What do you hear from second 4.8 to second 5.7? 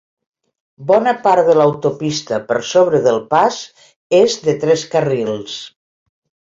carrils.